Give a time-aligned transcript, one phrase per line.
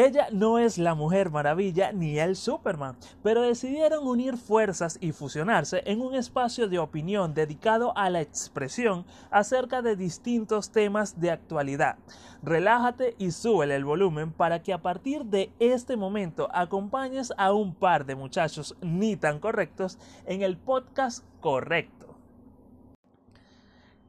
[0.00, 5.82] Ella no es la Mujer Maravilla ni el Superman, pero decidieron unir fuerzas y fusionarse
[5.86, 11.96] en un espacio de opinión dedicado a la expresión acerca de distintos temas de actualidad.
[12.44, 17.74] Relájate y súbele el volumen para que a partir de este momento acompañes a un
[17.74, 22.07] par de muchachos ni tan correctos en el podcast correcto.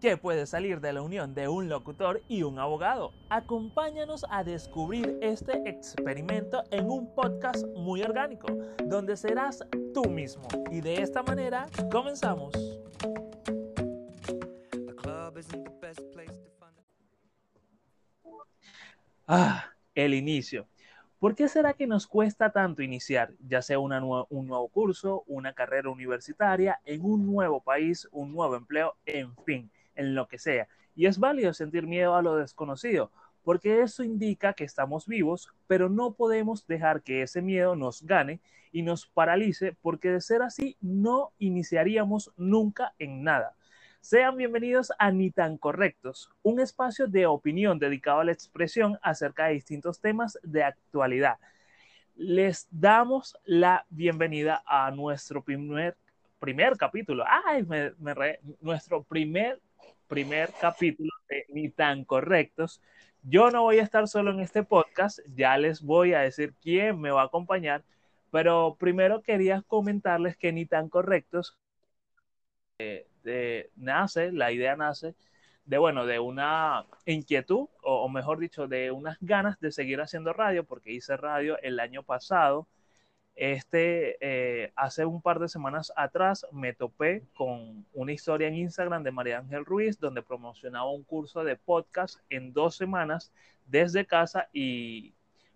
[0.02, 3.12] ¿Qué puede salir de la unión de un locutor y un abogado?
[3.30, 8.48] Acompáñanos a descubrir este experimento en un podcast muy orgánico,
[8.86, 9.62] donde serás
[9.94, 10.48] tú mismo.
[10.72, 12.54] Y de esta manera, comenzamos.
[19.28, 20.66] Ah, el inicio.
[21.20, 25.90] ¿Por qué será que nos cuesta tanto iniciar, ya sea un nuevo curso, una carrera
[25.90, 29.70] universitaria, en un nuevo país, un nuevo empleo, en fin?
[30.00, 30.68] En lo que sea.
[30.96, 33.12] Y es válido sentir miedo a lo desconocido,
[33.44, 38.40] porque eso indica que estamos vivos, pero no podemos dejar que ese miedo nos gane
[38.72, 43.56] y nos paralice, porque de ser así no iniciaríamos nunca en nada.
[44.02, 49.48] Sean bienvenidos a Ni tan Correctos, un espacio de opinión dedicado a la expresión acerca
[49.48, 51.38] de distintos temas de actualidad.
[52.16, 55.98] Les damos la bienvenida a nuestro primer,
[56.40, 57.26] primer capítulo.
[57.46, 57.64] ¡Ay!
[57.64, 57.94] Me,
[58.62, 59.60] nuestro primer
[60.10, 62.82] primer capítulo de Ni tan correctos.
[63.24, 67.00] Yo no voy a estar solo en este podcast, ya les voy a decir quién
[67.00, 67.84] me va a acompañar,
[68.32, 71.58] pero primero quería comentarles que Ni tan correctos
[72.80, 75.16] eh, nace, la idea nace
[75.66, 80.34] de, bueno, de una inquietud, o, o mejor dicho, de unas ganas de seguir haciendo
[80.34, 82.68] radio, porque hice radio el año pasado,
[83.40, 89.02] este, eh, hace un par de semanas atrás me topé con una historia en Instagram
[89.02, 93.32] de María Ángel Ruiz donde promocionaba un curso de podcast en dos semanas
[93.66, 95.14] desde casa y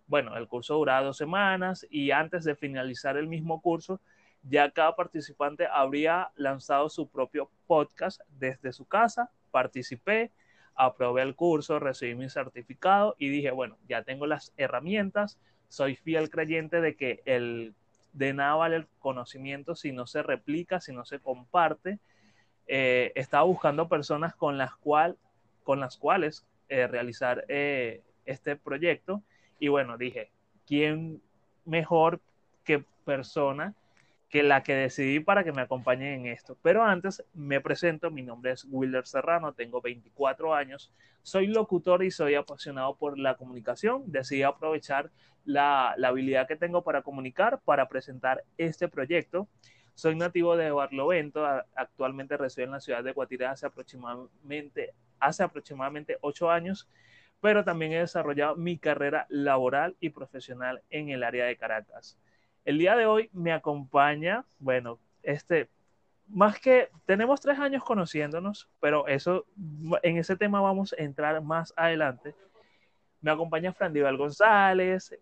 [0.08, 4.00] bueno, el curso duraba dos semanas y antes de finalizar el mismo curso
[4.44, 10.32] ya cada participante habría lanzado su propio podcast desde su casa, participé,
[10.74, 15.38] aprobé el curso, recibí mi certificado y dije, bueno, ya tengo las herramientas,
[15.70, 17.74] soy fiel creyente de que el,
[18.14, 22.00] de nada vale el conocimiento si no se replica, si no se comparte.
[22.68, 25.18] Eh, estaba buscando personas con las, cual,
[25.64, 29.22] con las cuales eh, realizar eh, este proyecto
[29.60, 30.30] y bueno, dije,
[30.66, 31.22] ¿quién
[31.66, 32.20] mejor
[32.64, 33.74] que persona
[34.34, 36.58] que la que decidí para que me acompañen en esto.
[36.64, 42.10] Pero antes me presento, mi nombre es Wilder Serrano, tengo 24 años, soy locutor y
[42.10, 44.02] soy apasionado por la comunicación.
[44.08, 45.12] Decidí aprovechar
[45.46, 49.48] la, habilidad que tengo para comunicar para presentar este proyecto.
[49.94, 51.46] Soy nativo de Barlovento,
[51.76, 56.90] actualmente resido en la ciudad de Guatire hace aproximadamente, hace aproximadamente 8 años,
[57.40, 62.18] pero también he desarrollado mi carrera laboral y profesional en el área de Caracas.
[62.66, 65.70] El día de hoy me acompaña, bueno, este,
[66.28, 69.46] más que tenemos tres años conociéndonos, pero eso,
[70.02, 72.36] en ese tema vamos a entrar más adelante.
[73.22, 75.18] Me acompaña Frandival González,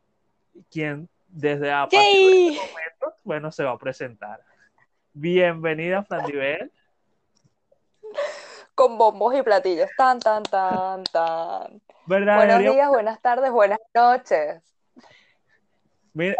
[0.69, 4.41] quien desde a partir de este momento, bueno, se va a presentar.
[5.13, 6.71] Bienvenida, Frandivel.
[8.75, 11.81] Con bombos y platillos, tan, tan, tan, tan.
[12.05, 14.61] Buenos días, buenas tardes, buenas noches.
[16.13, 16.35] Mira,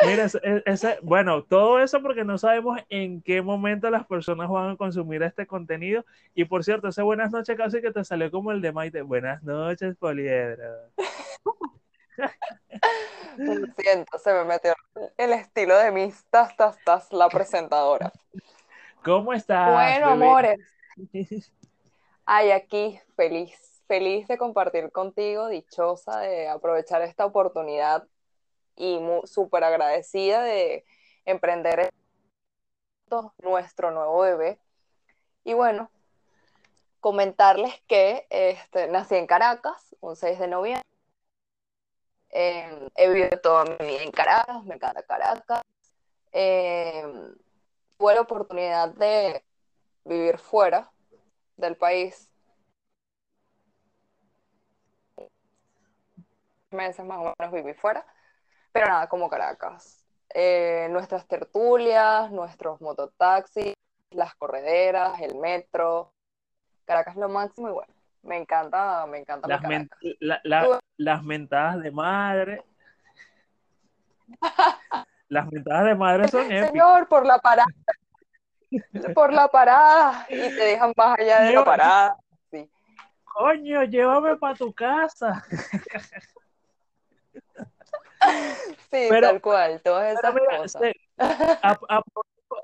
[0.66, 5.24] ese, bueno, todo eso porque no sabemos en qué momento las personas van a consumir
[5.24, 6.04] este contenido.
[6.36, 9.02] Y por cierto, ese buenas noches casi que te salió como el de Maite.
[9.02, 10.90] Buenas noches, Poliedra.
[13.38, 14.74] Lo siento, se me metió
[15.18, 18.12] el estilo de mis tas, tas, tas, la presentadora.
[19.04, 19.72] ¿Cómo estás?
[19.72, 20.60] Bueno, amores.
[22.26, 28.06] Ay, aquí, feliz, feliz de compartir contigo, dichosa de aprovechar esta oportunidad
[28.82, 30.84] y súper agradecida de
[31.26, 31.94] emprender
[33.38, 34.60] nuestro nuevo bebé.
[35.44, 35.92] Y bueno,
[37.00, 40.84] comentarles que este, nací en Caracas, un 6 de noviembre.
[42.30, 45.62] he vivido toda mi vida en Caracas, me encanta Caracas.
[46.32, 47.36] Em,
[47.98, 49.44] tuve la oportunidad de
[50.06, 50.92] vivir fuera
[51.58, 52.28] del país.
[56.72, 58.06] meses más o menos viví fuera
[58.72, 60.04] pero nada como Caracas.
[60.34, 63.74] Eh, nuestras tertulias, nuestros mototaxis,
[64.12, 66.14] las correderas, el metro.
[66.86, 69.48] Caracas es lo máximo y bueno, me encanta, me encanta.
[70.44, 72.64] Las, las mentadas de madre.
[75.28, 77.68] las mentadas de madre son Señor, por la parada.
[79.14, 80.26] por la parada.
[80.30, 82.18] Y te dejan más allá de la parada.
[82.50, 82.70] Sí.
[83.24, 85.44] Coño, llévame para tu casa.
[88.92, 90.82] Sí, tal cual, todas esas cosas.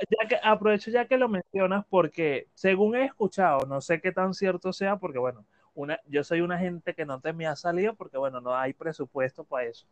[0.09, 4.33] ya que, aprovecho ya que lo mencionas porque según he escuchado, no sé qué tan
[4.33, 7.95] cierto sea, porque bueno, una, yo soy una gente que no te me ha salido
[7.95, 9.88] porque bueno, no hay presupuesto para eso.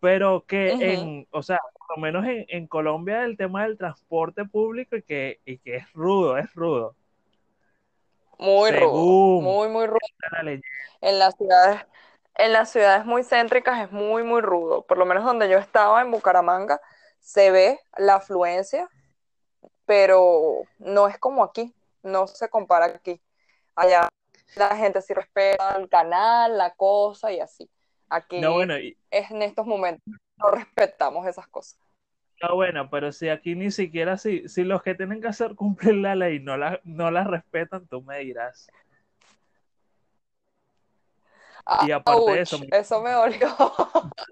[0.00, 4.96] Pero que en, o sea, por lo menos en, Colombia el tema del transporte público
[4.96, 6.94] y que, y que es rudo, es rudo.
[8.38, 9.98] Muy rudo, muy, muy rudo.
[11.00, 11.86] En las ciudades,
[12.38, 14.82] en las ciudades muy céntricas es muy, muy rudo.
[14.82, 16.80] Por lo menos donde yo estaba, en Bucaramanga,
[17.20, 18.88] se ve la afluencia,
[19.84, 23.20] pero no es como aquí, no se compara aquí.
[23.74, 24.08] Allá
[24.56, 27.68] la gente sí respeta el canal, la cosa y así.
[28.08, 28.40] Aquí
[29.10, 30.02] es en estos momentos
[30.36, 31.78] no respetamos esas cosas.
[32.42, 35.94] No, bueno, pero si aquí ni siquiera, si, si los que tienen que hacer cumplir
[35.94, 38.70] la ley no la, no la respetan, tú me dirás.
[41.86, 42.58] Y aparte de eso.
[42.70, 43.48] Eso me dolió.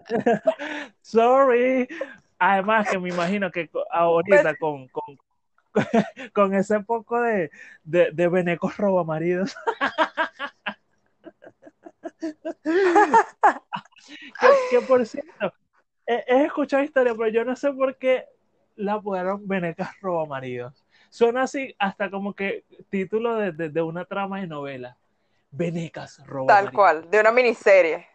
[1.03, 1.89] Sorry.
[2.39, 5.19] Además que me imagino que ahorita con, con,
[6.33, 7.51] con ese poco de,
[7.85, 9.55] de, de venecos robamaridos.
[14.71, 15.53] que, por cierto,
[16.07, 18.25] he, escuchado historia, pero yo no sé por qué
[18.77, 20.85] la apodaron Venecas Robamaridos.
[21.11, 24.99] Suena así hasta como que título de, de, una trama de novela.
[25.57, 26.65] Venecas Robamaridos.
[26.65, 28.09] Tal cual, de una miniserie.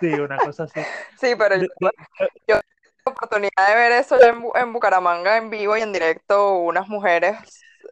[0.00, 0.80] Sí, una cosa así.
[1.20, 1.66] sí, pero yo,
[2.46, 6.88] yo, la oportunidad de ver eso en, en, Bucaramanga en vivo y en directo, unas
[6.88, 7.36] mujeres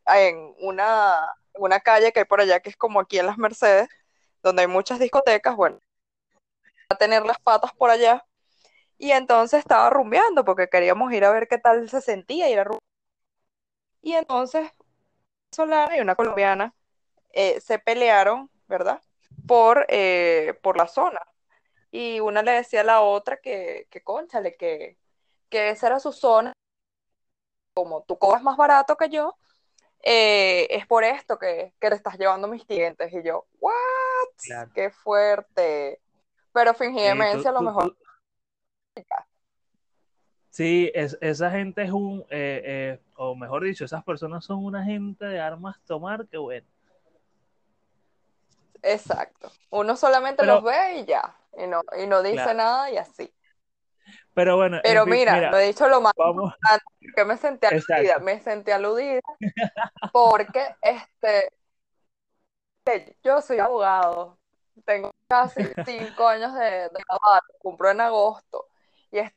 [0.06, 3.88] en una, una calle que hay por allá que es como aquí en las Mercedes,
[4.42, 5.78] donde hay muchas discotecas, bueno,
[6.88, 8.24] a tener las patas por allá.
[8.98, 12.64] Y entonces estaba rumbeando porque queríamos ir a ver qué tal se sentía ir a
[12.64, 12.82] rumbear.
[14.00, 14.70] Y entonces,
[15.52, 16.74] Solana y una colombiana
[17.32, 19.00] eh, se pelearon, ¿verdad?
[19.46, 21.20] Por, eh, por la zona.
[21.90, 24.98] Y una le decía a la otra que, que conchale, que,
[25.48, 26.52] que esa era su zona.
[27.74, 29.36] Como tú cobras más barato que yo,
[30.02, 33.12] eh, es por esto que, que, le estás llevando mis clientes.
[33.12, 34.70] Y yo, ¿what?
[34.74, 36.00] Qué fuerte.
[36.52, 37.96] Pero fingí demencia a lo mejor.
[40.50, 44.84] Sí, es, esa gente es un, eh, eh, o mejor dicho, esas personas son una
[44.84, 46.66] gente de armas tomar, qué bueno.
[48.82, 49.50] Exacto.
[49.70, 53.32] Uno solamente los ve y ya, y no, y no dice nada y así.
[54.34, 54.80] Pero bueno.
[54.82, 56.84] Pero mira, lo he dicho lo más importante,
[57.14, 59.20] que me sentí aludida, me sentí aludida
[60.12, 61.50] porque este
[63.22, 64.38] yo soy abogado,
[64.84, 67.04] tengo casi cinco años de, de
[67.58, 68.66] cumplo en agosto,
[69.10, 69.32] y es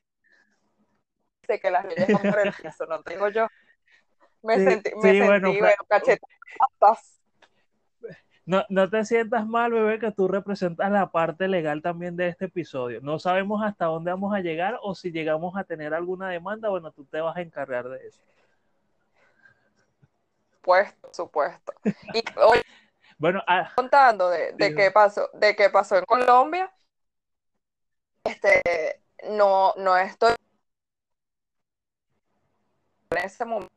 [1.45, 3.47] sé que las leyes van por el piso, no tengo yo.
[4.41, 5.75] Me sentí, me sentí, bueno,
[8.45, 12.45] no, no te sientas mal, bebé, que tú representas la parte legal también de este
[12.45, 13.01] episodio.
[13.01, 16.91] No sabemos hasta dónde vamos a llegar o si llegamos a tener alguna demanda, bueno,
[16.91, 18.21] tú te vas a encargar de eso.
[20.53, 21.73] Supuesto, supuesto.
[21.83, 22.61] Y hoy,
[23.17, 26.71] bueno, ah, contando de, de qué pasó, de qué pasó en Colombia,
[28.23, 28.61] este,
[29.29, 30.33] no, no estoy
[33.11, 33.73] en ese momento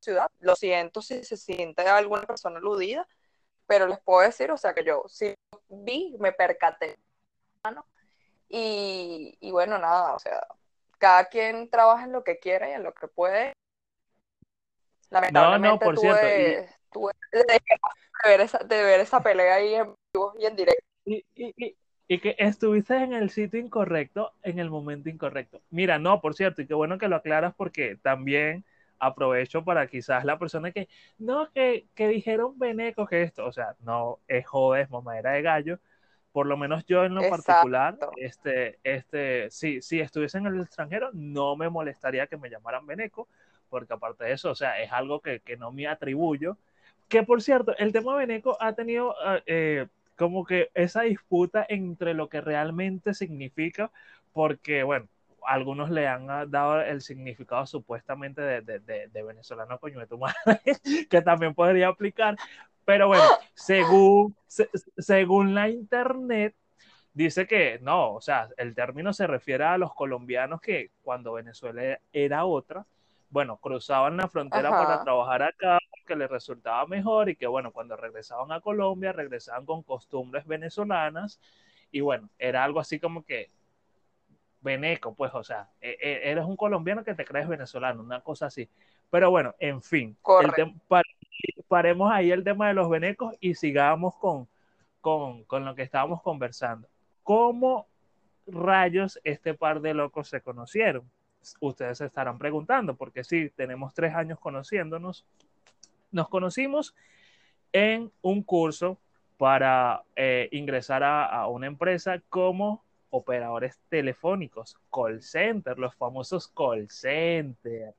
[0.00, 0.30] ciudad.
[0.40, 3.06] Lo siento si se siente alguna persona aludida,
[3.70, 5.32] pero les puedo decir, o sea, que yo sí
[5.68, 6.98] vi, me percaté.
[8.48, 10.44] Y, y bueno, nada, o sea,
[10.98, 13.52] cada quien trabaja en lo que quiere y en lo que puede.
[15.08, 17.10] Lamentablemente no, no, por tuve, cierto.
[17.32, 17.60] de,
[18.24, 20.84] ver esa, de ver esa pelea ahí en vivo y en directo.
[21.04, 21.76] Y, y,
[22.08, 25.62] y, que estuviste en el sitio incorrecto en el momento incorrecto.
[25.70, 28.64] Mira, no, por cierto, y qué bueno que lo aclaras porque también
[29.00, 30.88] aprovecho para quizás la persona que,
[31.18, 35.80] no, que, que dijeron Beneco que esto, o sea, no es jodes, mamadera de gallo.
[36.32, 41.10] Por lo menos yo en lo particular, este, este, si, si estuviese en el extranjero,
[41.12, 43.26] no me molestaría que me llamaran Beneco,
[43.68, 46.56] porque aparte de eso, o sea, es algo que, que no me atribuyo.
[47.08, 52.14] Que por cierto, el tema Beneco ha tenido ah, eh, como que esa disputa entre
[52.14, 53.90] lo que realmente significa,
[54.32, 55.08] porque, bueno,
[55.46, 60.18] algunos le han ah, dado el significado supuestamente de, de, de, venezolano coño de tu
[60.18, 60.34] madre,
[61.10, 62.36] que también podría aplicar.
[62.84, 64.34] Pero bueno, según,
[64.98, 66.54] según la internet,
[67.12, 72.00] dice que no, o sea, el término se refiere a los colombianos que cuando Venezuela
[72.12, 72.86] era otra,
[73.28, 77.96] bueno, cruzaban la frontera para trabajar acá, que les resultaba mejor y que bueno, cuando
[77.96, 81.40] regresaban a Colombia, regresaban con costumbres venezolanas
[81.92, 83.50] y bueno, era algo así como que
[84.60, 88.46] veneco, pues, o sea, e, e, eres un colombiano que te crees venezolano, una cosa
[88.46, 88.68] así.
[89.10, 90.16] Pero bueno, en fin,
[91.68, 94.48] paremos ahí el tema de los venecos y sigamos con,
[95.00, 96.88] con, con, lo que estábamos conversando.
[97.22, 97.86] ¿Cómo
[98.46, 101.10] rayos este par de locos se conocieron?
[101.60, 105.26] Ustedes se estarán preguntando, porque sí, tenemos tres años conociéndonos.
[106.12, 106.94] Nos conocimos
[107.72, 108.98] en un curso
[109.38, 116.88] para eh, ingresar a, a, una empresa como operadores telefónicos, call center, los famosos call
[116.90, 117.94] center.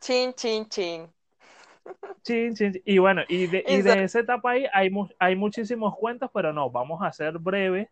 [0.00, 1.08] Chin, chin, chin.
[2.22, 2.82] Chin, chin, chin.
[2.84, 6.70] Y bueno, y de, y de esa etapa ahí hay, hay muchísimos cuentos, pero no,
[6.70, 7.88] vamos a ser breves,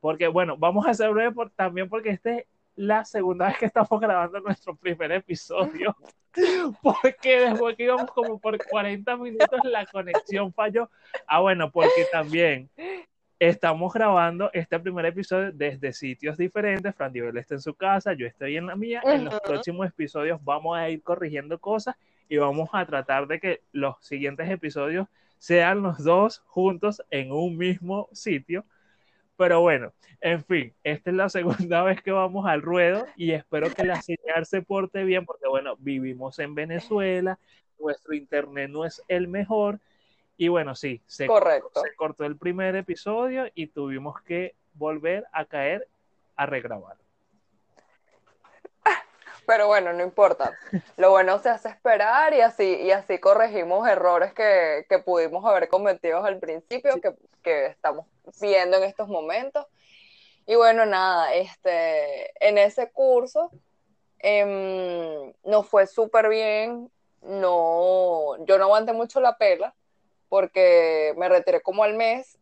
[0.00, 3.66] porque bueno, vamos a ser breves por, también porque esta es la segunda vez que
[3.66, 5.96] estamos grabando nuestro primer episodio,
[6.82, 10.90] porque después que íbamos como por 40 minutos la conexión falló.
[11.26, 12.70] Ah, bueno, porque también
[13.40, 16.94] estamos grabando este primer episodio desde sitios diferentes.
[16.94, 19.00] Fran Divel está en su casa, yo estoy en la mía.
[19.02, 21.96] En los próximos episodios vamos a ir corrigiendo cosas
[22.28, 27.56] y vamos a tratar de que los siguientes episodios sean los dos juntos en un
[27.56, 28.66] mismo sitio.
[29.38, 33.70] Pero bueno, en fin, esta es la segunda vez que vamos al ruedo y espero
[33.70, 37.38] que la señal se porte bien porque bueno, vivimos en Venezuela,
[37.78, 39.80] nuestro internet no es el mejor
[40.40, 41.82] y bueno, sí, se, Correcto.
[41.82, 45.86] se cortó el primer episodio y tuvimos que volver a caer
[46.34, 46.96] a regrabar.
[49.46, 50.58] Pero bueno, no importa.
[50.96, 55.68] Lo bueno se hace esperar y así, y así corregimos errores que, que pudimos haber
[55.68, 57.02] cometido al principio, sí.
[57.02, 58.06] que, que, estamos
[58.40, 59.66] viendo en estos momentos.
[60.46, 63.50] Y bueno, nada, este, en ese curso
[64.20, 66.90] eh, nos fue súper bien.
[67.20, 69.74] No, yo no aguanté mucho la pela,
[70.30, 72.38] porque me retiré como al mes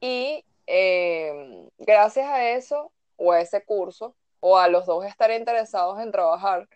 [0.00, 5.98] y eh, gracias a eso o a ese curso o a los dos estar interesados
[6.00, 6.68] en trabajar,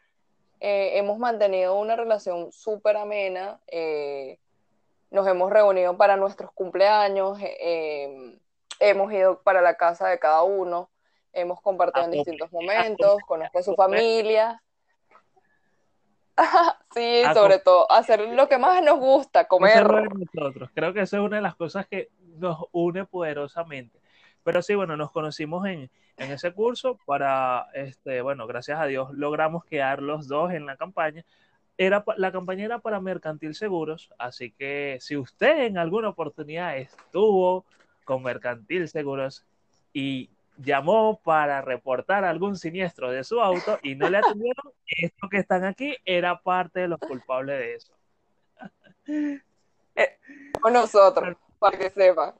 [0.61, 4.39] eh, hemos mantenido una relación súper amena, eh,
[5.11, 7.39] nos hemos reunido para nuestros cumpleaños,
[8.81, 10.89] hemos ido para la casa de cada uno,
[11.33, 14.63] hemos compartido en distintos momentos, conozco a su familia.
[16.95, 19.87] sí, a sobre todo, hacer lo que más nos gusta, comer.
[20.35, 20.71] Nosotros.
[20.75, 23.99] Creo que eso es una de las cosas que nos une poderosamente.
[24.43, 29.11] Pero sí, bueno, nos conocimos en, en ese curso para, este, bueno, gracias a Dios
[29.13, 31.25] logramos quedar los dos en la campaña.
[31.79, 37.67] Era, la campaña era para Mercantil Seguros, así que si usted en alguna oportunidad estuvo
[38.05, 39.45] con Mercantil Seguros
[39.93, 45.39] y llamó para reportar algún siniestro de su auto y no le atendieron, estos que
[45.39, 47.93] están aquí era parte de los culpables de eso.
[49.95, 50.19] Eh,
[50.63, 52.35] o nosotros, para que sepa.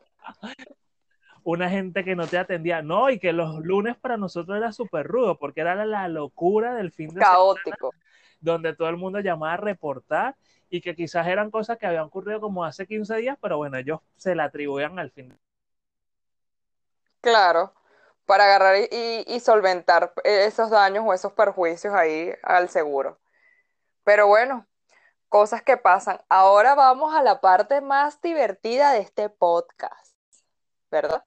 [1.45, 5.07] Una gente que no te atendía, no, y que los lunes para nosotros era súper
[5.07, 7.93] rudo, porque era la locura del fin de Caótico.
[7.93, 8.05] semana,
[8.41, 10.37] donde todo el mundo llamaba a reportar
[10.69, 14.01] y que quizás eran cosas que habían ocurrido como hace 15 días, pero bueno, ellos
[14.17, 15.39] se la atribuían al fin.
[17.21, 17.73] Claro
[18.27, 23.19] para agarrar y, y, solventar esos daños o esos perjuicios ahí al seguro.
[24.05, 24.67] Pero bueno,
[25.29, 26.21] cosas que pasan.
[26.29, 30.15] Ahora vamos a la parte más divertida de este podcast,
[30.91, 31.25] ¿verdad?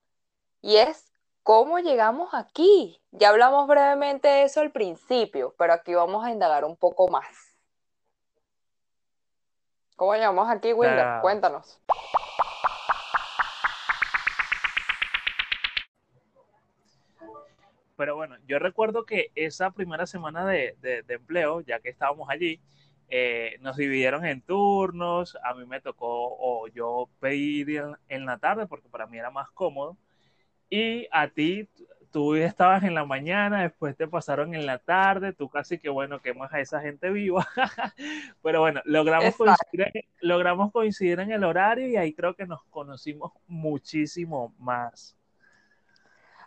[0.62, 1.12] Y es
[1.44, 3.02] cómo llegamos aquí.
[3.12, 7.28] Ya hablamos brevemente de eso al principio, pero aquí vamos a indagar un poco más.
[9.96, 11.22] ¿Cómo llegamos aquí, Wilder?
[11.22, 11.80] Cuéntanos.
[18.00, 22.30] Pero bueno, yo recuerdo que esa primera semana de, de, de empleo, ya que estábamos
[22.30, 22.62] allí,
[23.10, 26.08] eh, nos dividieron en turnos, a mí me tocó
[26.40, 29.98] o yo pedir en, en, la tarde porque para mí era más cómodo,
[30.70, 31.68] y a ti
[32.10, 36.22] tú estabas en la mañana, después te pasaron en la tarde, tú casi que bueno,
[36.22, 37.46] quemas a esa gente viva,
[38.42, 43.34] pero bueno, logramos coincidir, logramos coincidir en el horario y ahí creo que nos conocimos
[43.46, 45.19] muchísimo más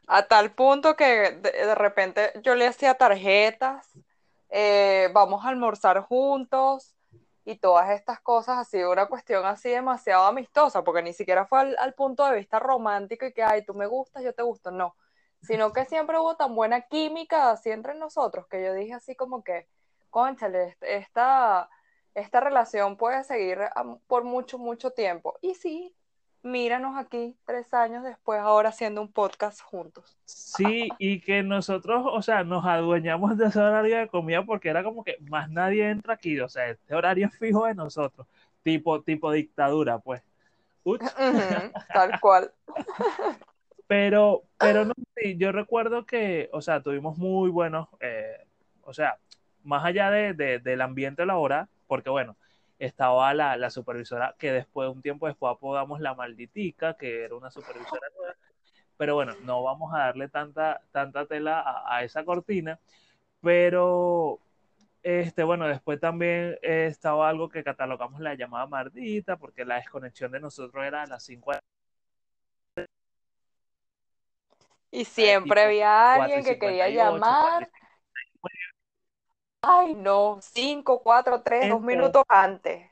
[0.06, 3.88] a tal punto que de, de repente yo le hacía tarjetas,
[4.50, 6.94] eh, vamos a almorzar juntos
[7.44, 11.76] y todas estas cosas, sido una cuestión así demasiado amistosa, porque ni siquiera fue al,
[11.78, 14.94] al, punto de vista romántico y que, ay, tú me gustas, yo te gusto, no,
[15.42, 19.42] sino que siempre hubo tan buena química así entre nosotros, que yo dije así como
[19.42, 19.66] que,
[20.10, 21.68] conchale, esta,
[22.14, 23.58] esta relación puede seguir
[24.06, 25.38] por mucho, mucho tiempo.
[25.40, 25.96] Y sí,
[26.42, 30.16] míranos aquí tres años después, ahora haciendo un podcast juntos.
[30.24, 34.82] Sí, y que nosotros, o sea, nos adueñamos de ese horario de comida porque era
[34.82, 38.26] como que más nadie entra aquí, o sea, este horario es fijo de nosotros,
[38.62, 40.22] tipo, tipo dictadura, pues.
[40.84, 42.52] Uh -huh, tal cual.
[43.88, 48.38] Pero, pero no, sí, yo recuerdo que, o sea, tuvimos muy buenos, eh,
[48.84, 49.18] o sea,
[49.64, 52.34] más allá de, de, del ambiente laboral, porque bueno,
[52.86, 57.50] estaba la, la, supervisora que después, un tiempo después apodamos la malditica, que era una
[57.50, 58.34] supervisora nueva,
[58.96, 62.80] pero bueno, no vamos a darle tanta, tanta tela a, esa cortina,
[63.40, 64.40] pero
[65.02, 70.40] este, bueno, después también estaba algo que catalogamos la llamada mardita, porque la desconexión de
[70.40, 71.52] nosotros era a las 5
[74.90, 77.70] Y siempre había alguien que quería llamar.
[79.62, 82.90] Ay, no, 5, 4, 3, 2 minutos antes.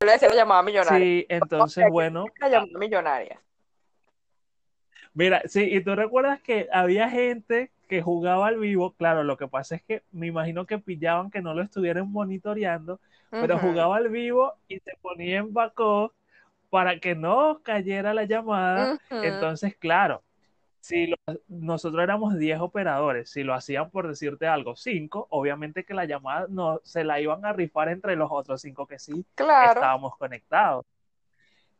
[0.00, 0.98] Yo le decía la llamada millonaria.
[0.98, 2.26] Sí, entonces, bueno.
[2.40, 3.40] La llamada millonaria.
[5.14, 9.48] Mira, sí, y tú recuerdas que había gente que jugaba al vivo, claro, lo que
[9.48, 14.08] pasa es que me imagino que pillaban que no lo estuvieran monitoreando, pero jugaba al
[14.08, 16.12] vivo y se ponía en backup
[16.68, 18.98] para que no cayera la llamada.
[19.10, 20.22] Entonces, claro,
[20.86, 21.12] si
[21.48, 26.46] nosotros éramos 10 operadores, si lo hacían por decirte algo, 5, obviamente que la llamada
[26.48, 30.86] no se la iban a rifar entre los otros 5 que sí estábamos conectados.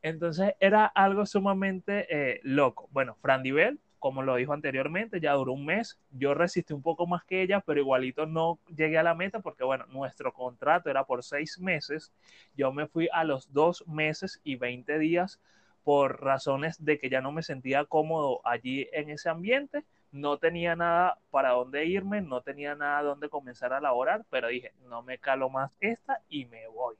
[0.02, 2.88] Entonces era algo sumamente eh, loco.
[2.90, 6.00] Bueno, Fran Divel, como lo dijo anteriormente, ya duró un mes.
[6.10, 9.62] Yo resistí un poco más que ella, pero igualito no llegué a la meta porque,
[9.62, 12.12] bueno, nuestro contrato era por seis meses.
[12.56, 15.40] Yo me fui a los dos meses y 20 días
[15.86, 19.84] por razones de que ya no me sentía cómodo allí en ese ambiente.
[20.10, 24.72] No tenía nada para dónde irme, no tenía nada donde comenzar a laborar, pero dije,
[24.88, 26.96] no me calo más esta y me voy.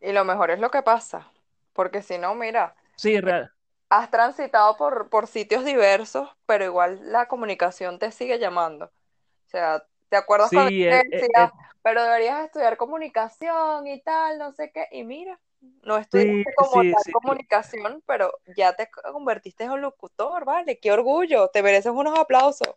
[0.00, 1.28] Y lo mejor es lo que pasa,
[1.72, 3.52] porque si no, mira, sí, real.
[3.88, 8.84] has transitado por, por sitios diversos, pero igual la comunicación te sigue llamando.
[8.84, 11.50] O sea, ¿te acuerdas cuando te eh, eh, eh.
[11.82, 14.86] pero deberías estudiar comunicación y tal, no sé qué?
[14.92, 15.40] Y mira,
[15.82, 20.78] no estudiaste como tal comunicación, pero ya te convertiste en un locutor, ¿vale?
[20.78, 22.74] Qué orgullo, te mereces unos aplausos.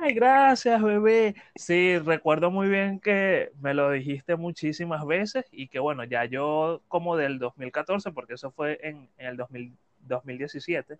[0.00, 1.34] Ay, gracias, bebé.
[1.56, 6.80] Sí, recuerdo muy bien que me lo dijiste muchísimas veces y que bueno, ya yo
[6.86, 10.96] como del 2014, porque eso fue en, el 2017,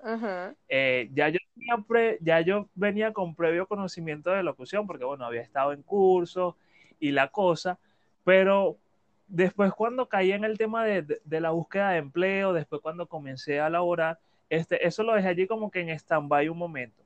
[0.68, 1.38] eh, ya, yo
[2.20, 6.56] ya yo venía con previo conocimiento de locución, porque bueno, había estado en cursos
[6.98, 7.78] y la cosa,
[8.24, 8.78] pero
[9.26, 13.60] después cuando caí en el tema de, de, la búsqueda de empleo, después cuando comencé
[13.60, 17.04] a laborar, este, eso lo dejé allí como que en stand-by un momento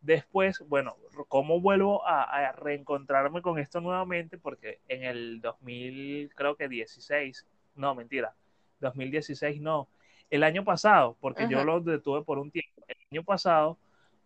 [0.00, 0.96] Después, bueno,
[1.28, 4.38] ¿cómo vuelvo a, reencontrarme con esto nuevamente?
[4.38, 8.34] Porque en el 2000, creo que 16, no, mentira,
[8.80, 9.88] 2016 no,
[10.30, 13.76] el año pasado, porque yo lo detuve por un tiempo, el año pasado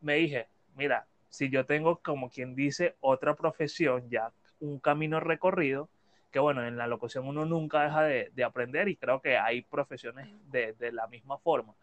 [0.00, 4.30] me dije, mira, si yo tengo como quien dice otra profesión, ya
[4.60, 5.88] un camino recorrido,
[6.34, 10.28] que bueno, en la locución uno nunca deja de, aprender y creo que hay profesiones
[10.50, 11.74] de, de la misma forma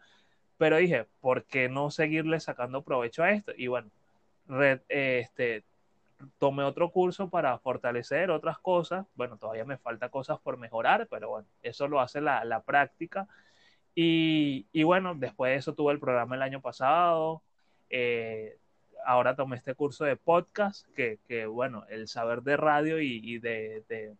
[0.62, 3.50] pero dije, ¿por qué no seguirle sacando provecho a esto?
[3.56, 3.90] Y bueno,
[4.88, 5.64] este,
[6.38, 9.04] tomé otro curso para fortalecer otras cosas.
[9.16, 13.26] Bueno, todavía me falta cosas por mejorar, pero bueno, eso lo hace la, práctica.
[13.96, 17.42] Y, bueno, después de eso tuve el programa el año pasado.
[17.90, 18.56] Eh,
[19.04, 24.14] ahora tomé este curso de podcast, que, bueno, el saber de radio y, de, de,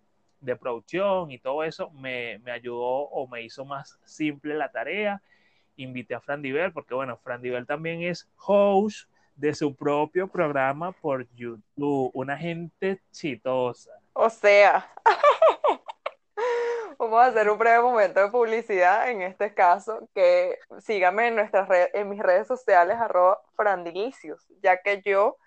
[0.57, 5.22] producción y todo eso me, me ayudó o me hizo más simple la tarea
[5.76, 10.92] invité a Fran Diver, porque bueno, Fran Diver también es host de su propio programa
[10.92, 13.90] por YouTube, una gente chitosa.
[14.12, 14.90] O sea,
[16.98, 21.68] vamos a hacer un breve momento de publicidad en este caso, que síganme en nuestras
[21.68, 25.38] redes, en mis redes sociales, arroba frandilicios, ya que yo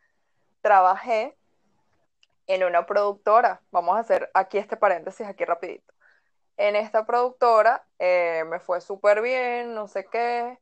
[0.62, 1.38] trabajé
[2.48, 3.62] en una productora.
[3.72, 5.96] Vamos a hacer aquí este paréntesis, aquí rapidito
[6.58, 10.58] en esta productora eh, me fue súper bien, no sé qué,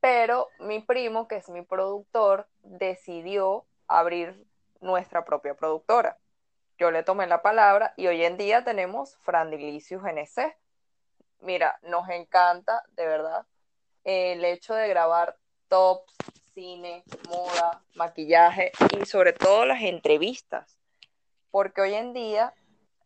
[0.00, 4.46] pero mi primo, que es mi productor, decidió abrir
[4.80, 6.18] nuestra propia productora.
[6.78, 10.56] Yo le tomé la palabra y hoy en día tenemos Frandilicious NC.
[11.40, 13.46] Mira, nos encanta, de verdad,
[14.04, 15.36] el hecho de grabar
[15.68, 16.14] tops,
[16.58, 20.76] cine, moda, maquillaje y sobre todo las entrevistas.
[21.52, 22.52] Porque hoy en día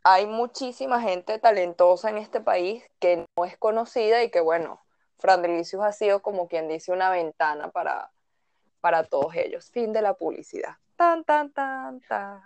[0.03, 4.81] hay muchísima gente talentosa en este país que no es conocida y que, bueno,
[5.19, 8.11] Fran Delicios ha sido como quien dice una ventana para,
[8.81, 9.71] para todos ellos.
[9.71, 10.77] Fin de la publicidad.
[10.97, 12.41] Tan, tan, tan, tan.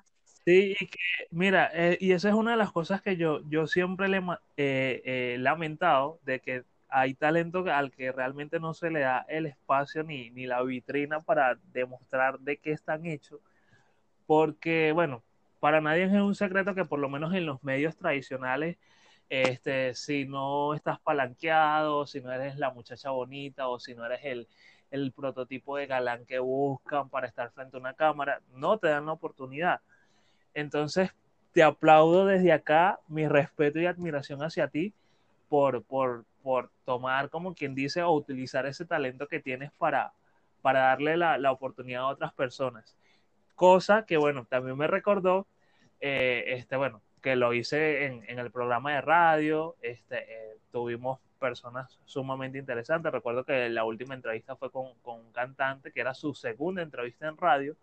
[0.44, 0.98] Sí, y que,
[1.30, 4.20] mira, eh, y esa es una de las cosas que yo, yo siempre le
[4.56, 9.46] eh, he lamentado, de que hay talento al que realmente no se le da el
[9.46, 13.40] espacio ni, ni la vitrina para demostrar de qué están hechos,
[14.26, 15.22] porque, bueno,
[15.60, 18.76] para nadie es un secreto que por lo menos en los medios tradicionales,
[19.28, 24.20] este, si no estás palanqueado, si no eres la muchacha bonita o si no eres
[24.22, 24.48] el,
[24.90, 29.06] el prototipo de galán que buscan para estar frente a una cámara, no te dan
[29.06, 29.80] la oportunidad.
[30.54, 31.10] Entonces,
[31.52, 34.92] te aplaudo desde acá, mi respeto y admiración hacia ti
[35.48, 40.12] por, por, por tomar, como quien dice, o utilizar ese talento que tienes para,
[40.62, 42.96] para darle la, la oportunidad a otras personas.
[43.56, 45.48] Cosa que, bueno, también me recordó,
[46.00, 51.18] eh, este, bueno, que lo hice en, en, el programa de radio, este, eh, tuvimos
[51.40, 53.10] personas sumamente interesantes.
[53.10, 57.26] Recuerdo que la última entrevista fue con, con, un cantante, que era su segunda entrevista
[57.26, 57.76] en radio,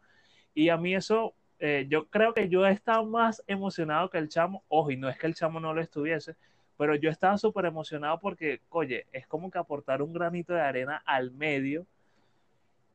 [0.54, 4.30] y a mí eso, eh, yo creo que yo he estado más emocionado que el
[4.30, 6.38] chamo, ojo, y no es que el chamo no lo estuviese,
[6.77, 11.01] pero yo estaba súper emocionado porque, oye, es como que aportar un granito de arena
[11.05, 11.86] al medio.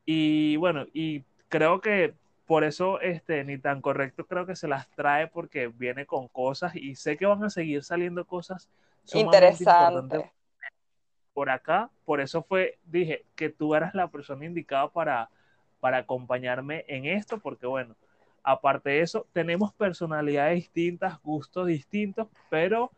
[0.05, 2.15] Y bueno, y creo que
[2.47, 6.75] por eso este, ni tan correcto creo que se las trae porque viene con cosas
[6.75, 8.69] y sé que van a seguir saliendo cosas
[9.13, 10.25] interesantes
[11.39, 11.89] por acá.
[12.05, 15.31] Por eso fue, dije, que tú eras la persona indicada para,
[15.79, 17.95] para acompañarme en esto, porque bueno,
[18.43, 22.91] aparte de eso, tenemos personalidades distintas, gustos distintos, pero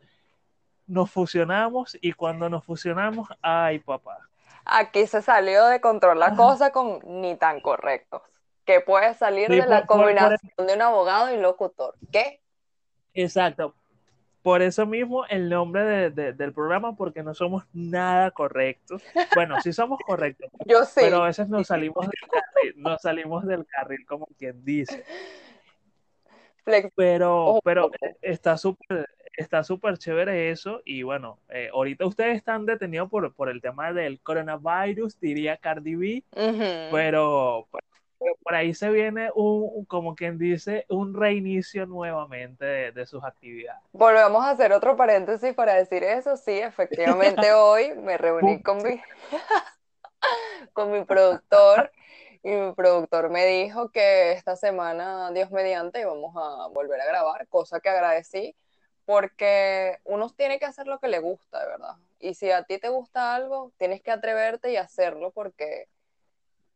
[0.90, 4.18] nos fusionamos y cuando nos fusionamos, ay papá.
[4.64, 8.22] Aquí se salió de control la cosa con ni tan correctos.
[8.64, 11.94] Que puede salir de la combinación de un abogado y locutor.
[12.12, 12.40] ¿Qué?
[13.14, 13.74] Exacto.
[14.42, 19.02] Por eso mismo el nombre de, del programa, porque no somos nada correctos.
[19.34, 20.50] Bueno, sí somos correctos.
[20.66, 21.00] Yo sí.
[21.00, 25.04] Pero a veces nos salimos del carril, nos salimos del carril, como quien dice.
[26.94, 27.90] Pero, pero
[28.22, 33.48] está súper está súper chévere eso y bueno, eh, ahorita ustedes están detenidos por, por
[33.48, 36.24] el tema del coronavirus, diría Cardi B,
[36.90, 37.68] pero,
[38.42, 43.80] por ahí se viene un, como quien dice, un reinicio nuevamente de, sus actividades.
[43.92, 49.00] Volvemos a hacer otro paréntesis para decir eso, sí, efectivamente hoy me reuní con mi,
[50.74, 51.90] con mi productor
[52.42, 57.46] y mi productor me dijo que esta semana, Dios mediante, íbamos a volver a grabar,
[57.48, 58.54] cosa que agradecí
[59.10, 61.96] porque uno tiene que hacer lo que le gusta, de verdad.
[62.20, 65.88] Y si a ti te gusta algo, tienes que atreverte y hacerlo porque,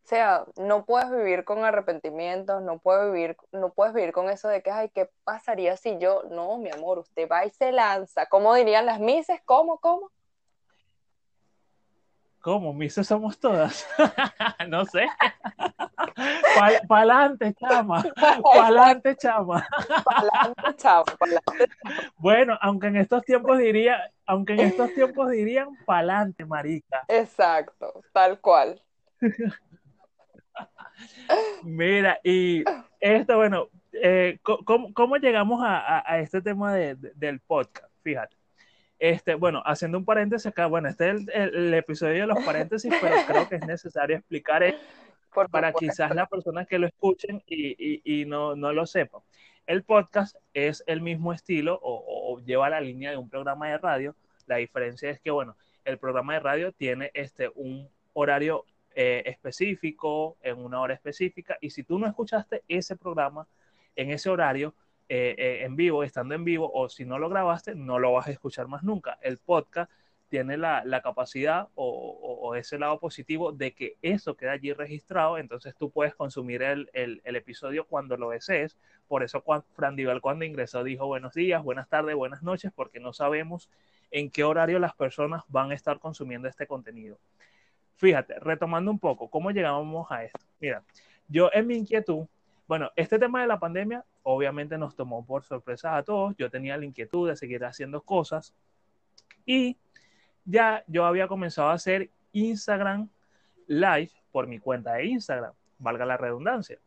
[0.03, 4.49] o sea, no puedes vivir con arrepentimientos, no puedes vivir, no puedes vivir con eso
[4.49, 6.25] de que, ay, ¿qué pasaría si yo?
[6.25, 8.27] No, mi amor, usted va y se lanza.
[8.27, 9.41] ¿Cómo dirían las mises?
[9.45, 10.11] ¿Cómo, cómo?
[12.45, 12.75] ¿Cómo?
[12.75, 13.89] ¿Mises somos todas?
[14.69, 15.07] no sé.
[16.87, 18.05] Pa'lante, chama.
[18.55, 19.67] Pa'lante, chama.
[20.05, 21.05] Pa'lante, chama.
[22.19, 27.07] Bueno, aunque en estos tiempos diría, aunque en estos tiempos dirían pa'lante, marica.
[27.09, 28.79] Exacto, tal cual.
[31.63, 32.63] Mira, y
[33.01, 37.91] esto, bueno, eh, ¿cómo, llegamos a, este tema del podcast?
[38.03, 38.44] Fíjate.
[39.05, 43.15] Este, bueno, haciendo un paréntesis acá, bueno, este es el, episodio de los paréntesis, pero
[43.27, 44.81] creo que es necesario explicar esto
[45.51, 49.21] para quizás las personas que lo escuchen y, no, lo sepan.
[49.67, 54.17] El podcast es el mismo estilo o, lleva la línea de un programa de radio.
[54.47, 58.65] La diferencia es que, bueno, el programa de radio tiene este, un horario
[58.95, 63.47] eh, específico, en una hora específica, y si tú no escuchaste ese programa
[63.97, 64.75] en ese horario,
[65.09, 68.29] eh, eh, en vivo, estando en vivo, o si no lo grabaste, no lo vas
[68.29, 69.19] a escuchar más nunca.
[69.21, 69.91] El podcast
[70.29, 75.91] tiene la, capacidad o, ese lado positivo de que eso queda allí registrado, entonces tú
[75.91, 78.79] puedes consumir el, episodio cuando lo desees.
[79.07, 82.99] Por eso cuando, Fran Dival cuando ingresó dijo buenos días, buenas tardes, buenas noches, porque
[82.99, 83.71] no sabemos
[84.11, 87.19] en qué horario las personas van a estar consumiendo este contenido.
[87.97, 90.41] Fíjate, retomando un poco, ¿cómo llegamos a esto?
[90.61, 90.83] Mira,
[91.29, 92.27] yo en mi inquietud
[92.67, 96.35] bueno, este tema de la pandemia obviamente nos tomó por sorpresa a todos.
[96.37, 98.55] Yo tenía la inquietud de seguir haciendo cosas.
[99.45, 99.77] Y
[100.45, 103.09] ya yo había comenzado a hacer Instagram
[103.67, 106.79] Live por mi cuenta de Instagram, valga la redundancia,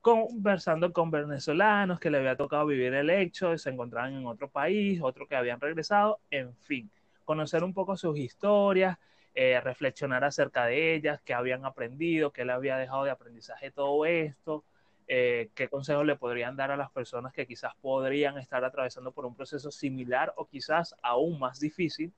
[0.00, 5.00] conversando con venezolanos que le había tocado vivir el hecho, se encontraban en otro país,
[5.02, 6.90] otros que habían regresado, en fin,
[7.24, 8.98] conocer un poco sus historias,
[9.34, 14.06] eh, reflexionar acerca de ellas, qué habían aprendido, qué le había dejado de aprendizaje todo
[14.06, 14.64] esto,
[15.12, 19.26] eh, qué consejos le podrían dar a las personas que quizás podrían estar atravesando por
[19.26, 22.12] un proceso similar o quizás aún más difícil.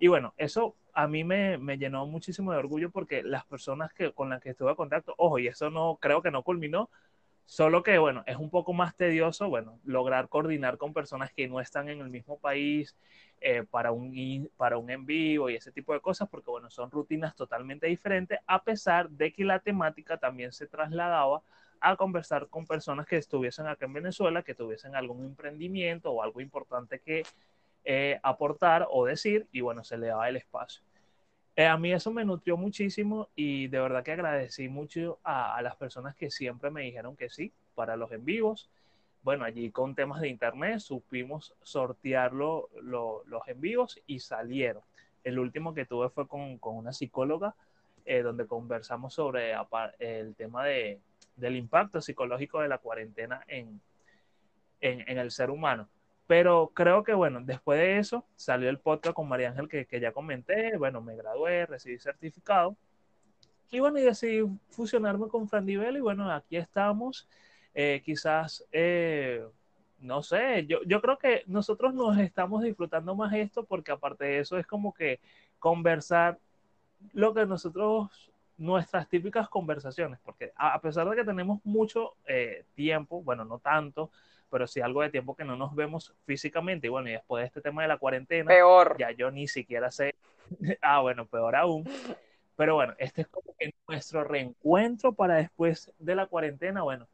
[0.00, 4.12] Y bueno, eso a mí me, me llenó muchísimo de orgullo porque las personas que,
[4.14, 6.88] con las que estuve en contacto, ojo, y eso no creo que no culminó,
[7.44, 11.60] solo que bueno, es un poco más tedioso, bueno, lograr coordinar con personas que no
[11.60, 12.96] están en el mismo país
[13.42, 17.36] eh, para, un, para un en y ese tipo de cosas, porque bueno, son rutinas
[17.36, 21.42] totalmente diferentes, a pesar de que la temática también se trasladaba
[21.80, 26.40] a conversar con personas que estuviesen acá en Venezuela, que tuviesen algún emprendimiento o algo
[26.40, 27.24] importante que
[27.84, 30.82] eh, aportar o decir, y bueno, se le daba el espacio.
[31.56, 35.74] Eh, a mí eso me nutrió muchísimo y de verdad que agradecí mucho a, las
[35.74, 38.70] personas que siempre me dijeron que sí para los en vivos.
[39.22, 42.68] Bueno, allí con temas de internet supimos sortear los
[43.48, 44.82] en vivos y salieron.
[45.24, 47.56] el último que tuve fue con, una psicóloga,
[48.04, 49.54] eh, donde conversamos sobre
[49.98, 51.00] el tema de,
[51.38, 53.80] del impacto psicológico de la cuarentena en,
[54.80, 55.88] en, el ser humano.
[56.26, 60.00] Pero creo que, bueno, después de eso salió el podcast con María Ángel que, que
[60.00, 62.76] ya comenté, bueno, me gradué, recibí certificado.
[63.70, 67.28] Y bueno, y decidí fusionarme con Fran Nivel y bueno, aquí estamos.
[67.74, 69.46] Eh, quizás, eh,
[70.00, 74.38] no sé, yo, yo creo que nosotros nos estamos disfrutando más esto porque aparte de
[74.40, 75.20] eso es como que
[75.58, 76.38] conversar
[77.12, 83.22] lo que nosotros nuestras típicas conversaciones, porque a pesar de que tenemos mucho eh, tiempo,
[83.22, 84.10] bueno, no tanto,
[84.50, 87.46] pero sí algo de tiempo que no nos vemos físicamente, y bueno, y después de
[87.46, 88.96] este tema de la cuarentena, peor.
[88.98, 90.14] ya yo ni siquiera sé,
[90.82, 91.88] ah, bueno, peor aún,
[92.56, 97.06] pero bueno, este es como que nuestro reencuentro para después de la cuarentena, bueno,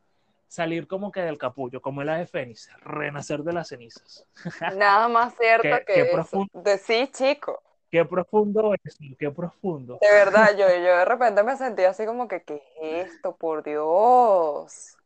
[0.49, 4.25] salir como que del capullo, como el de Fénix, renacer de las cenizas.
[4.79, 6.47] Nada más cierto que eso.
[6.53, 7.63] De sí, chico.
[7.95, 9.99] Qué profundo es, qué profundo.
[10.01, 13.37] De verdad, yo, yo de repente me sentí así como que, ¿qué es esto?
[13.37, 14.97] Por Dios.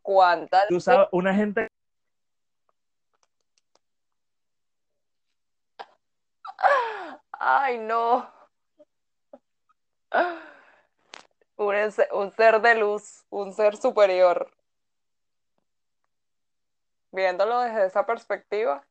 [0.00, 0.62] ¿Cuánta?
[0.68, 1.66] Tú sabes, una gente...
[7.32, 8.32] Ay, no.
[11.56, 11.74] Un,
[12.12, 14.48] un ser de luz, un ser superior.
[17.10, 18.86] Viéndolo desde esa perspectiva,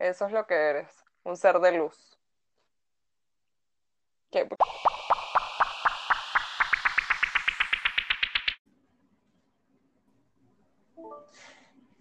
[0.00, 2.19] eso es lo que eres, un ser de luz.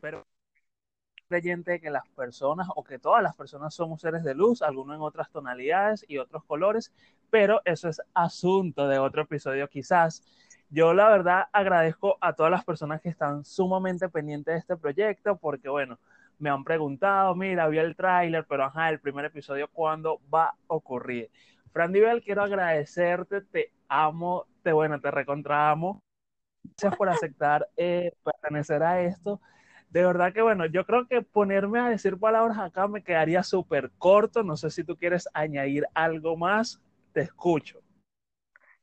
[0.02, 0.26] Pero
[1.28, 5.02] creyente que las personas o que todas las personas somos seres de luz, algunos en
[5.02, 6.92] otras tonalidades y otros colores,
[7.30, 10.24] pero eso es asunto de otro episodio quizás.
[10.70, 15.36] Yo la verdad agradezco a todas las personas que están sumamente pendientes de este proyecto
[15.38, 16.00] porque bueno,
[16.40, 20.56] me han preguntado, mira, vi el tráiler, pero ajá, el primer episodio, ¿cuándo va a
[20.68, 21.30] ocurrir?
[21.72, 26.02] Fran quiero agradecerte, te amo, te bueno, te recontramo.
[26.64, 29.40] Gracias por aceptar eh, pertenecer a esto.
[29.90, 33.92] De verdad que bueno, yo creo que ponerme a decir palabras acá me quedaría súper
[33.98, 34.44] corto.
[34.44, 36.82] No sé si tú quieres añadir algo más.
[37.14, 37.82] Te escucho.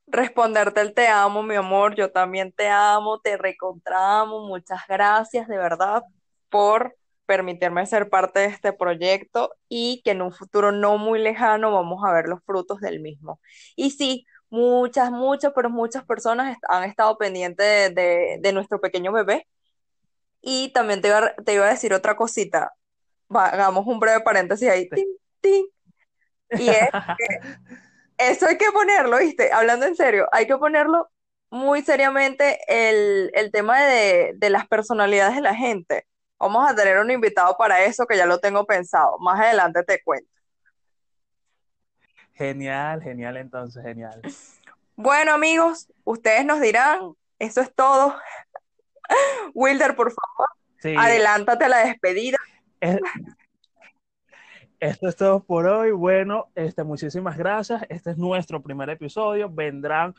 [0.09, 1.95] Responderte el te amo, mi amor.
[1.95, 4.47] Yo también te amo, te recontramo.
[4.47, 6.03] Muchas gracias de verdad
[6.49, 6.97] por
[7.27, 12.03] permitirme ser parte de este proyecto y que en un futuro no muy lejano vamos
[12.05, 13.41] a ver los frutos del mismo.
[13.75, 19.47] Y sí, muchas, muchas, pero muchas personas han estado pendientes de, nuestro pequeño bebé.
[20.41, 22.73] Y también te iba, te iba a decir otra cosita.
[23.31, 24.89] hagamos un breve paréntesis ahí.
[25.43, 27.39] Y es que
[28.19, 29.53] eso hay que ponerlo, ¿viste?
[29.53, 31.11] Hablando en serio, hay que ponerlo
[31.51, 36.07] muy seriamente el, tema de, de las personalidades de la gente
[36.39, 39.19] Vamos a tener un invitado para eso que ya lo tengo pensado.
[39.19, 40.31] Más adelante te cuento.
[42.35, 44.21] Genial, genial entonces, genial.
[44.95, 48.15] Bueno amigos, ustedes nos dirán, eso es todo.
[49.55, 52.37] Wilder, por favor, adelántate a la despedida.
[54.81, 55.93] esto es todo por hoy.
[55.93, 57.83] Bueno, este, muchísimas gracias.
[57.89, 59.49] Este es nuestro primer episodio.
[59.49, 60.15] Vendrán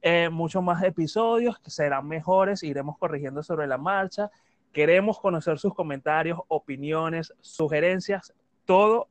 [0.00, 2.62] eh, muchos más episodios que serán mejores.
[2.62, 4.30] Iremos corrigiendo sobre la marcha.
[4.72, 8.32] Queremos conocer sus comentarios, opiniones, sugerencias,
[8.64, 9.08] todo.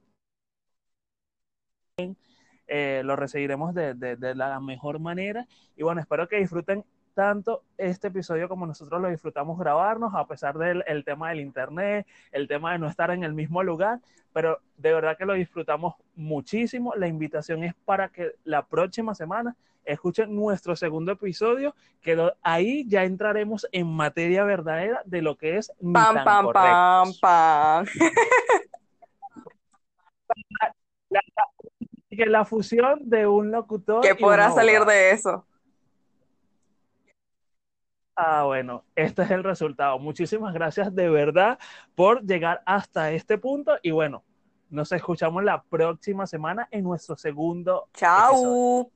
[2.67, 5.45] Eh, lo recibiremos de, la mejor manera.
[5.75, 10.57] Y bueno, espero que disfruten tanto este episodio como nosotros lo disfrutamos grabarnos, a pesar
[10.57, 13.99] del tema del internet, el tema de no estar en el mismo lugar,
[14.31, 16.93] pero de verdad que lo disfrutamos muchísimo.
[16.95, 19.57] La invitación es para que la próxima semana
[19.91, 25.71] escuchen nuestro segundo episodio, que ahí ya entraremos en materia verdadera de lo que es
[25.81, 27.85] pam, pam, pam, pam.
[31.09, 31.21] La,
[32.25, 34.01] la, fusión de un locutor.
[34.01, 35.45] ¿Qué podrá salir de eso?
[38.15, 39.97] Ah, bueno, este es el resultado.
[39.97, 41.57] Muchísimas gracias de verdad
[41.95, 44.25] por llegar hasta este punto y bueno,
[44.69, 47.87] nos escuchamos la próxima semana en nuestro segundo.
[47.93, 48.89] Chao.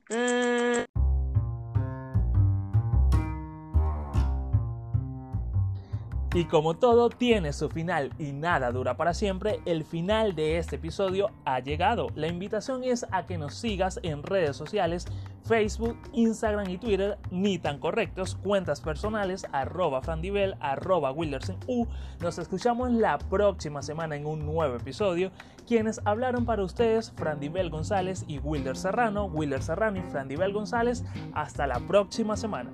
[6.36, 10.76] Y como todo tiene su final y nada dura para siempre, el final de este
[10.76, 12.08] episodio ha llegado.
[12.16, 15.06] La invitación es a que nos sigas en redes sociales,
[15.44, 21.86] Facebook, Instagram y Twitter, ni tan correctos, cuentas personales, arroba frandivel, arroba U.
[22.20, 25.30] Nos escuchamos la próxima semana en un nuevo episodio.
[25.66, 31.04] Quienes hablaron para ustedes, Frandivel González y Wilder Serrano, Wilder Serrano y Frandivel González.
[31.34, 32.70] Hasta la próxima semana.